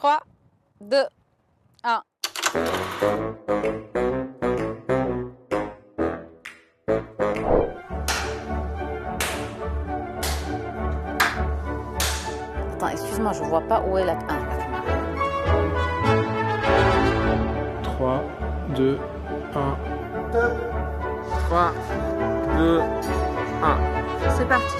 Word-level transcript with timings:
3, 0.00 0.20
2, 0.80 1.06
1. 1.84 2.02
Attends, 12.74 12.88
excuse-moi, 12.88 13.32
je 13.32 13.42
vois 13.44 13.60
pas 13.62 13.80
où 13.86 13.98
est 13.98 14.04
la 14.04 14.12
1. 14.12 14.18
3, 17.82 18.22
2, 18.74 18.98
1. 19.54 19.76
3, 21.48 21.72
2, 22.56 22.80
1. 23.62 23.78
C'est 24.36 24.48
parti. 24.48 24.76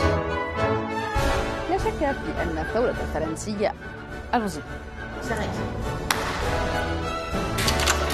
لا 1.70 1.78
شك 1.78 2.00
بأن 2.00 2.58
الثورة 2.58 2.90
الفرنسية 2.90 3.74
الموسيقى 4.34 4.66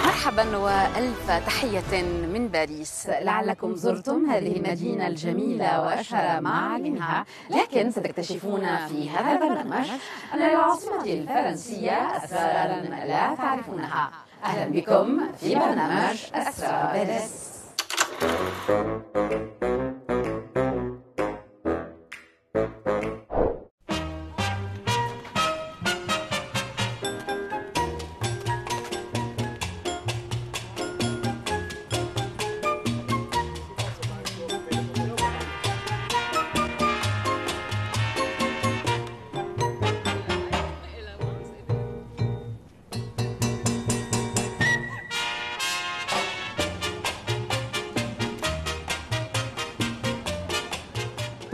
مرحبا 0.05 0.57
وألف 0.57 1.31
تحية 1.45 2.01
من 2.03 2.47
باريس. 2.47 3.07
لعلكم 3.21 3.75
زرتم 3.75 4.29
هذه 4.29 4.57
المدينة 4.57 5.07
الجميلة 5.07 5.81
وأشهر 5.81 6.41
معالمها. 6.41 7.25
لكن 7.49 7.91
ستكتشفون 7.91 8.87
في 8.87 9.09
هذا 9.09 9.31
البرنامج 9.31 9.87
أن 10.33 10.39
للعاصمه 10.39 11.03
الفرنسية 11.03 12.17
اسرارا 12.17 12.81
لا 13.05 13.35
تعرفونها. 13.35 14.11
أهلا 14.43 14.65
بكم 14.65 15.19
في 15.39 15.55
برنامج 15.55 16.17
أسرار 16.33 16.93
باريس. 16.93 17.57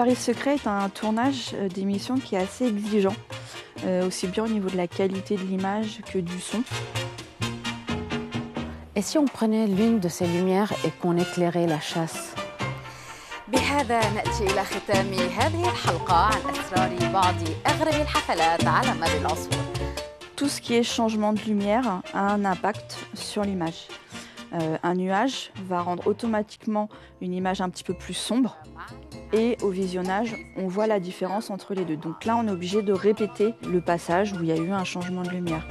Paris 0.03 0.17
Secret 0.17 0.55
est 0.55 0.67
un 0.67 0.89
tournage 0.89 1.51
euh, 1.55 1.69
d'émission 1.69 2.17
qui 2.17 2.35
est 2.35 2.39
assez 2.39 2.67
exigeant, 2.67 3.15
euh, 3.85 4.07
aussi 4.07 4.27
bien 4.27 4.45
au 4.45 4.49
niveau 4.49 4.69
de 4.69 4.77
la 4.77 4.87
qualité 4.87 5.37
de 5.37 5.43
l'image 5.43 6.01
que 6.13 6.19
du 6.19 6.41
son. 6.41 6.63
Et 8.95 9.03
si 9.03 9.19
on 9.19 9.27
prenait 9.27 9.67
l'une 9.67 10.01
de 10.01 10.09
ces 10.09 10.27
lumières 10.27 10.73
et 10.85 10.91
qu'on 10.91 11.17
éclairait 11.17 11.67
la 11.67 11.81
chasse 11.81 12.35
بهذا 13.49 14.01
نأتي 14.11 14.45
إلى 14.45 14.65
ختام 14.65 15.13
هذه 15.15 15.69
الحلقة 15.71 16.15
عن 16.15 16.41
أسرار 16.51 17.13
بعض 17.13 17.35
أغرب 17.67 18.01
الحفلات 18.01 18.65
على 18.65 18.95
مر 18.95 19.17
العصور 19.21 19.59
Tout 20.37 20.49
ce 20.49 20.61
qui 20.61 20.75
est 20.75 20.85
changement 20.85 21.33
de 21.33 21.41
lumière 21.41 22.01
a 22.15 22.21
un 22.21 22.45
impact 22.45 22.97
sur 23.15 23.43
l'image. 23.43 23.89
Euh, 24.54 24.78
un 24.84 24.96
nuage 24.96 25.52
va 25.66 25.82
rendre 25.82 26.06
automatiquement 26.06 26.88
une 27.22 27.34
image 27.34 27.62
un 27.62 27.70
petit 27.70 27.84
peu 27.84 27.94
plus 27.94 28.14
sombre 28.14 28.58
et 29.32 29.58
au 29.64 29.70
visionnage, 29.70 30.36
on 30.58 30.68
voit 30.68 30.86
la 30.86 31.00
différence 31.00 31.50
entre 31.50 31.74
les 31.74 31.86
deux. 31.86 31.98
Donc 31.98 32.24
là, 32.26 32.38
on 32.38 32.48
est 32.48 32.52
obligé 32.52 32.84
de 32.84 32.94
répéter 32.94 33.56
le 33.68 33.82
passage 33.82 34.32
où 34.34 34.38
il 34.42 34.46
y 34.46 34.52
a 34.52 34.58
eu 34.58 34.72
un 34.72 34.84
changement 34.84 35.24
de 35.24 35.30
lumière. 35.30 35.66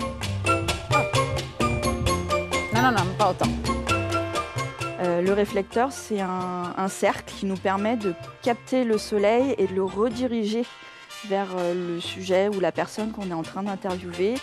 Non, 2.75 2.83
non, 2.83 2.91
non, 2.91 3.05
pas 3.17 3.31
autant. 3.31 3.47
Euh, 5.01 5.23
le 5.23 5.33
réflecteur, 5.33 5.93
c'est 5.93 6.21
un, 6.21 6.75
un 6.77 6.89
cercle 6.89 7.33
qui 7.37 7.47
nous 7.47 7.57
permet 7.57 7.97
de 7.97 8.15
capter 8.43 8.85
le 8.85 8.99
soleil 8.99 9.55
et 9.59 9.69
de 9.69 9.75
le 9.75 9.85
rediriger 9.85 10.65
vers 11.29 11.49
euh, 11.57 11.95
le 11.95 12.01
sujet 12.01 12.49
ou 12.49 12.59
la 12.59 12.73
personne 12.73 13.13
qu'on 13.13 13.31
est 13.31 13.35
en 13.35 13.43
train 13.43 13.63
d'interviewer. 13.63 14.35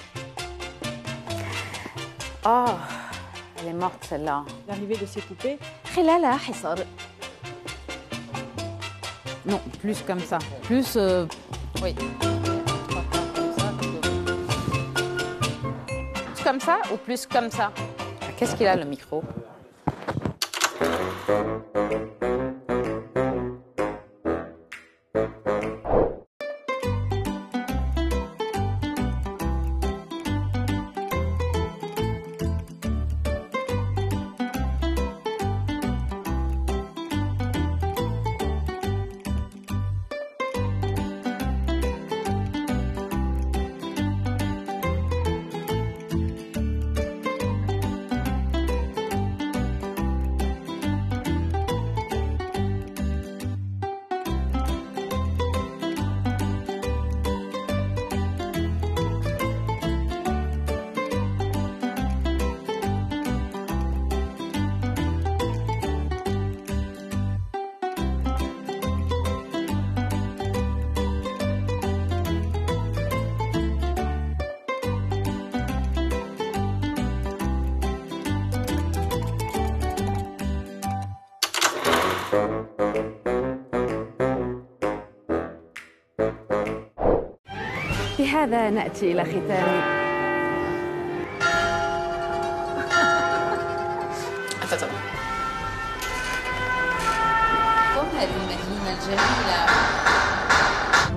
Oh, 2.46 2.66
elle 3.62 3.70
est 3.70 3.74
morte 3.74 4.06
celle-là. 4.08 4.44
L'arrivée 4.68 4.96
de 4.96 5.06
ces 5.06 5.22
poupées. 5.22 5.58
Non, 9.46 9.60
plus 9.80 10.02
comme 10.02 10.20
ça. 10.20 10.38
Plus. 10.64 10.96
Euh, 10.96 11.26
oui. 11.82 11.94
Plus 16.36 16.44
comme 16.44 16.60
ça 16.60 16.78
ou 16.94 16.98
plus 16.98 17.26
comme 17.26 17.50
ça? 17.50 17.72
Ah, 18.22 18.26
qu'est-ce 18.38 18.56
qu'il 18.56 18.68
a 18.68 18.76
le 18.76 18.86
micro? 18.86 19.24
بهذا 88.19 88.71
نأتي 88.71 89.13
إلى 89.13 89.25
ختام 89.25 90.05
هذه 98.19 98.37
المدينة 98.37 98.93
الجميلة 98.93 99.59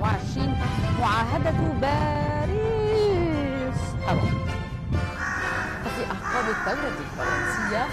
20 0.02 0.54
معاهدة 1.00 1.58
باريس 1.80 3.80
أو 4.08 4.18
ففي 5.84 6.02
أعقاب 6.04 6.46
الثورة 6.48 6.92
الفرنسية 6.98 7.84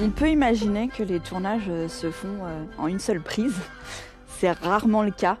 On 0.00 0.10
peut 0.10 0.30
imaginer 0.30 0.88
que 0.88 1.02
les 1.02 1.18
tournages 1.18 1.68
euh, 1.68 1.88
se 1.88 2.10
font 2.10 2.44
euh, 2.44 2.64
en 2.78 2.86
une 2.86 3.00
seule 3.00 3.20
prise. 3.20 3.56
C'est 4.39 4.51
rarement 4.51 5.03
le 5.03 5.11
cas. 5.11 5.37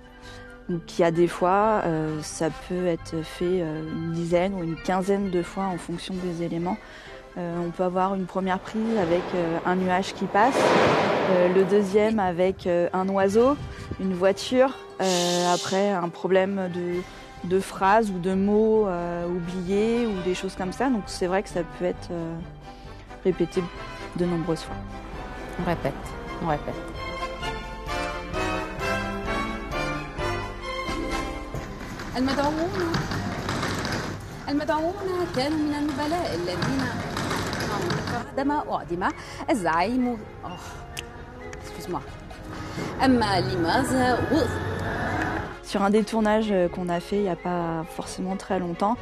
Donc 0.69 0.97
il 0.97 1.01
y 1.01 1.05
a 1.05 1.11
des 1.11 1.27
fois, 1.27 1.81
euh, 1.83 2.21
ça 2.21 2.49
peut 2.69 2.85
être 2.85 3.21
fait 3.23 3.61
euh, 3.61 3.81
une 3.81 4.13
dizaine 4.13 4.53
ou 4.53 4.63
une 4.63 4.75
quinzaine 4.75 5.29
de 5.29 5.43
fois 5.43 5.65
en 5.65 5.77
fonction 5.77 6.13
des 6.23 6.43
éléments. 6.43 6.77
Euh, 7.37 7.55
on 7.65 7.71
peut 7.71 7.83
avoir 7.83 8.15
une 8.15 8.25
première 8.25 8.59
prise 8.59 8.97
avec 8.97 9.23
un 9.65 9.75
nuage 9.75 10.13
qui 10.13 10.25
passe, 10.25 10.57
le 11.55 11.63
deuxième 11.63 12.19
avec 12.19 12.67
un 12.67 13.09
oiseau, 13.09 13.57
une 13.99 14.13
voiture, 14.13 14.77
après 15.51 15.89
un 15.89 16.09
problème 16.09 16.69
de, 16.71 17.49
de 17.49 17.59
phrases 17.59 18.11
ou 18.11 18.19
de 18.19 18.35
mots 18.35 18.87
oubliés 19.27 20.05
ou 20.05 20.21
des 20.23 20.35
choses 20.35 20.55
comme 20.55 20.71
ça. 20.71 20.89
Donc 20.89 21.03
c'est 21.07 21.25
vrai 21.25 21.41
que 21.41 21.49
ça 21.49 21.61
peut 21.79 21.85
être 21.85 22.11
répété 23.23 23.63
de 24.17 24.25
nombreuses 24.25 24.61
fois. 24.61 24.75
On 25.59 25.67
répète, 25.67 25.93
on 26.43 26.47
répète. 26.49 27.12
المدعوون 32.16 32.92
المدعوون 34.48 34.94
كانوا 35.36 35.58
من 35.58 35.74
النبلاء 35.74 36.34
الذين 36.34 36.82
عندما 38.28 38.64
أعدم 38.72 39.08
الزعيم 39.50 40.18
excuse-moi. 41.62 42.00
أما 43.04 43.40
لماذا 43.40 44.18
sur 45.68 45.82
un 45.82 45.90
des 45.90 46.02
tournages 46.02 46.50
euh, 46.50 46.66
qu'on 46.66 46.88
a 46.88 46.98
fait 46.98 47.16
il 47.16 47.22
n'y 47.24 47.28
a 47.28 47.36
pas 47.36 47.84
forcément 47.94 48.36
très 48.36 48.58
longtemps, 48.58 48.96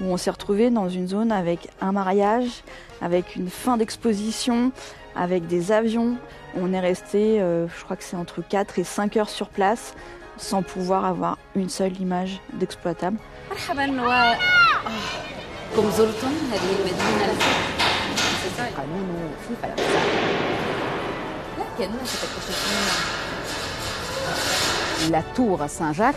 où 0.00 0.06
on 0.06 0.16
s'est 0.16 0.30
retrouvé 0.30 0.68
dans 0.68 0.88
une 0.88 1.06
zone 1.06 1.30
avec 1.30 1.68
un 1.80 1.92
mariage, 1.92 2.64
avec 3.00 3.36
une 3.36 3.48
fin 3.48 3.76
d'exposition, 3.76 4.72
avec 5.14 5.46
des 5.46 5.70
avions. 5.70 6.16
On 6.56 6.72
est 6.72 6.80
resté, 6.80 7.40
euh, 7.40 7.68
je 7.68 7.84
crois 7.84 7.96
que 7.96 8.02
c'est 8.02 8.16
entre 8.16 8.42
4 8.42 8.80
et 8.80 8.84
5 8.84 9.16
heures 9.16 9.28
sur 9.28 9.48
place, 9.48 9.94
sans 10.37 10.61
pouvoir 10.61 11.05
avoir 11.05 11.37
une 11.55 11.69
seule 11.69 11.99
image 11.99 12.39
d'exploitable. 12.53 13.17
La 25.11 25.23
tour 25.35 25.61
à 25.61 25.67
Saint-Jacques. 25.67 26.15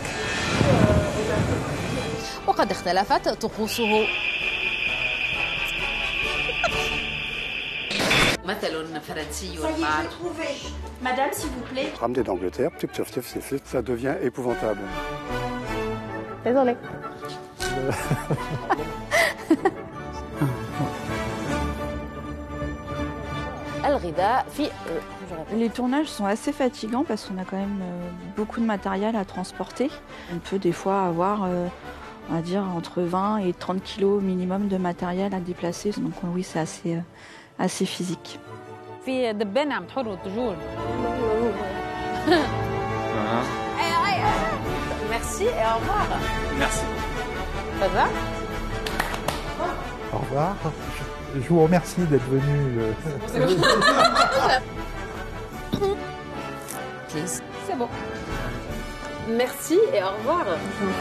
مثل 8.46 9.00
فرنسي 9.00 9.58
معروف 9.80 10.40
Madame, 11.02 11.32
s'il 11.32 11.50
vous 11.50 11.66
plaît. 11.72 11.92
Ramené 12.00 12.22
d'Angleterre, 12.22 12.70
tif, 12.78 12.92
tif, 12.92 13.10
tif, 13.10 13.32
tif, 13.32 13.48
tif, 13.48 13.60
ça 13.64 13.82
devient 13.82 14.14
épouvantable. 14.22 14.80
Désolé. 16.44 16.76
الغذاء 23.84 24.46
في 24.56 24.70
Les 25.56 25.70
tournages 25.70 26.06
sont 26.06 26.24
assez 26.24 26.52
fatigants 26.52 27.04
parce 27.04 27.26
qu'on 27.26 27.38
a 27.38 27.44
quand 27.44 27.56
même 27.56 27.80
euh, 27.82 28.08
beaucoup 28.36 28.60
de 28.60 28.66
matériel 28.66 29.16
à 29.16 29.24
transporter. 29.24 29.90
On 30.32 30.38
peut 30.38 30.58
des 30.58 30.72
fois 30.72 31.02
avoir, 31.02 31.44
euh, 31.44 31.66
on 32.30 32.34
va 32.34 32.42
dire, 32.42 32.62
entre 32.62 33.02
20 33.02 33.38
et 33.38 33.52
30 33.52 33.82
kilos 33.82 34.22
minimum 34.22 34.68
de 34.68 34.76
matériel 34.76 35.34
à 35.34 35.40
déplacer. 35.40 35.90
Donc 35.90 36.12
euh, 36.22 36.28
oui, 36.34 36.42
c'est 36.42 36.60
assez, 36.60 36.94
euh, 36.96 37.00
assez 37.59 37.85
physique. 37.85 38.39
Uh-huh. 42.27 43.43
Merci 45.09 45.45
et 45.45 45.47
au 45.47 45.79
revoir. 45.79 46.05
Merci. 46.57 46.81
Ça 47.79 47.87
va? 47.87 48.05
Au 50.13 50.17
revoir. 50.17 50.55
Je 51.35 51.47
vous 51.47 51.63
remercie 51.63 52.01
d'être 52.01 52.27
venu. 52.29 52.79
Euh. 52.79 52.91
C'est 57.65 57.77
bon. 57.77 57.87
Merci 59.29 59.79
et 59.93 60.03
au 60.03 60.09
revoir. 60.19 60.45
Je 60.79 60.85
vous. 60.85 60.93